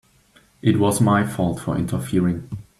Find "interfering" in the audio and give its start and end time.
1.77-2.49